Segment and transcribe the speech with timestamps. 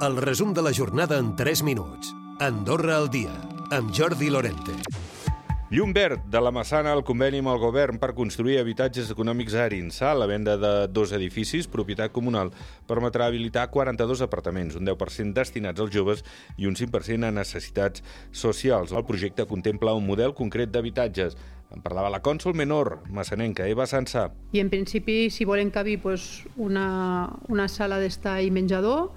[0.00, 2.14] El resum de la jornada en 3 minuts.
[2.38, 3.32] Andorra al dia,
[3.74, 4.76] amb Jordi Lorente.
[5.74, 9.64] Llum verd de la Massana al conveni amb el govern per construir habitatges econòmics a
[9.66, 10.12] Arinsà.
[10.14, 12.52] La venda de dos edificis, propietat comunal,
[12.86, 16.22] permetrà habilitar 42 apartaments, un 10% destinats als joves
[16.54, 18.94] i un 5% a necessitats socials.
[18.94, 21.34] El projecte contempla un model concret d'habitatges.
[21.74, 24.28] En parlava la cònsol menor, massanenca, Eva Sansà.
[24.54, 29.10] I en principi, si volen cabir pues, una, una sala d'estar i menjador,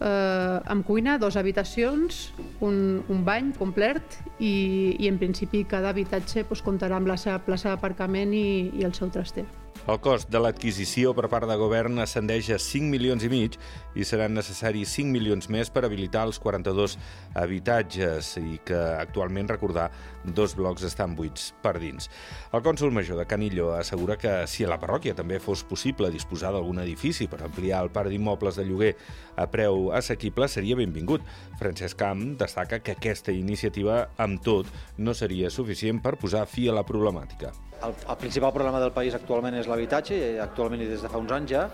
[0.00, 6.46] eh, amb cuina, dues habitacions, un, un bany complet i, i en principi cada habitatge
[6.48, 9.46] pues, comptarà amb la seva plaça d'aparcament i, i el seu traster.
[9.84, 13.58] El cost de l'adquisició per part de govern ascendeix a 5 milions i mig
[14.00, 16.94] i seran necessaris 5 milions més per habilitar els 42
[17.36, 19.90] habitatges i que actualment, recordar,
[20.24, 22.08] dos blocs estan buits per dins.
[22.56, 26.54] El cònsul major de Canillo assegura que si a la parròquia també fos possible disposar
[26.56, 28.94] d'algun edifici per ampliar el parc d'immobles de lloguer
[29.36, 31.20] a preu assequible seria benvingut.
[31.60, 36.80] Francesc Camp destaca que aquesta iniciativa, amb tot, no seria suficient per posar fi a
[36.80, 37.52] la problemàtica.
[37.84, 41.32] El, el principal problema del país actualment és l'habitatge, actualment i des de fa uns
[41.36, 41.68] anys ja,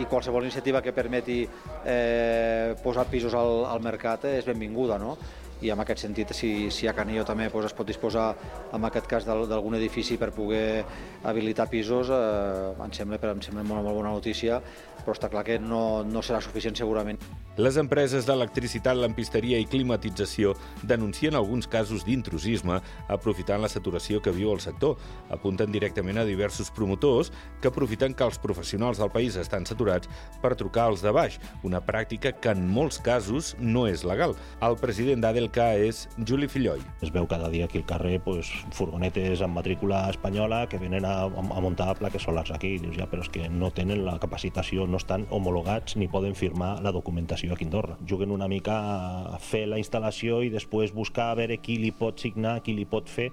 [0.00, 5.16] i qualsevol iniciativa que permeti eh, posar pisos al, al mercat és benvinguda, no?
[5.62, 8.32] I en aquest sentit, si, si a Canillo també pues, es pot disposar,
[8.74, 10.84] en aquest cas, d'algun edifici per poder
[11.24, 14.60] habilitar pisos, eh, em sembla, però em sembla molt, molt bona notícia,
[15.02, 17.18] però està clar que no, no serà suficient segurament.
[17.60, 20.54] Les empreses d'electricitat, lampisteria i climatització
[20.88, 22.78] denuncien alguns casos d'intrusisme
[23.12, 24.96] aprofitant la saturació que viu el sector.
[25.34, 30.08] Apunten directament a diversos promotors que aprofiten que els professionals del país estan saturats
[30.40, 34.32] per trucar als de baix, una pràctica que en molts casos no és legal.
[34.64, 35.20] El president
[35.52, 36.80] d'Adelca és Juli Filloy.
[37.02, 41.24] Es veu cada dia aquí al carrer pues, furgonetes amb matrícula espanyola que venen a,
[41.24, 42.78] a muntar plaques solars aquí.
[42.78, 46.80] Dius, ja, però és que no tenen la capacitació, no estan homologats ni poden firmar
[46.82, 47.98] la documentació aquí a Andorra.
[48.08, 48.78] Juguen una mica
[49.28, 52.86] a fer la instal·lació i després buscar a veure qui li pot signar, qui li
[52.86, 53.30] pot fer.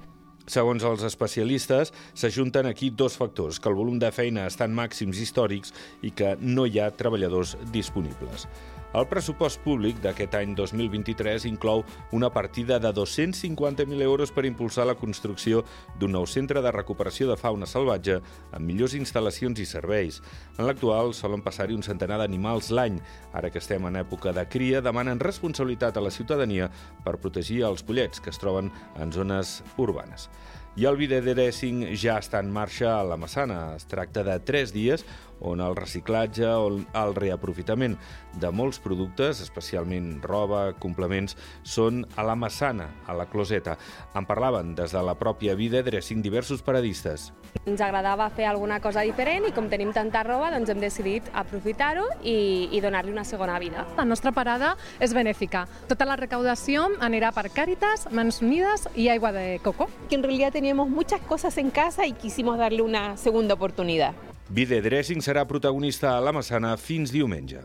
[0.50, 5.20] Segons els especialistes, s'ajunten aquí dos factors, que el volum de feina està en màxims
[5.22, 8.48] històrics i que no hi ha treballadors disponibles.
[8.90, 11.84] El pressupost públic d'aquest any 2023 inclou
[12.18, 15.62] una partida de 250.000 euros per impulsar la construcció
[16.02, 18.18] d'un nou centre de recuperació de fauna salvatge
[18.50, 20.18] amb millors instal·lacions i serveis.
[20.58, 22.98] En l'actual solen passar-hi un centenar d'animals l'any.
[23.30, 26.72] Ara que estem en època de cria, demanen responsabilitat a la ciutadania
[27.06, 30.32] per protegir els pollets que es troben en zones urbanes.
[30.78, 33.76] I el dressing ja està en marxa a la Massana.
[33.76, 35.06] Es tracta de tres dies
[35.40, 37.96] on el reciclatge o el reaprofitament
[38.40, 43.78] de molts productes, especialment roba, complements, són a la Massana, a la Closeta.
[44.16, 47.32] En parlaven des de la pròpia dressing diversos paradistes.
[47.66, 52.06] Ens agradava fer alguna cosa diferent i com tenim tanta roba doncs hem decidit aprofitar-ho
[52.22, 53.88] i, i donar-li una segona vida.
[53.98, 55.66] La nostra parada és benèfica.
[55.88, 59.90] Tota la recaudació anirà per Càritas, Mans Unides i Aigua de Coco.
[60.10, 64.14] Que en realidad teníamos muchas cosas en casa y quisimos darle una segunda oportunidad.
[64.50, 67.62] Vide Dressing serà protagonista a la Massana fins diumenge.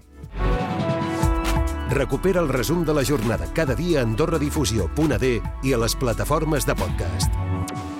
[1.90, 5.32] Recupera el resum de la jornada cada dia a AndorraDifusió.d
[5.64, 7.93] i a les plataformes de podcast.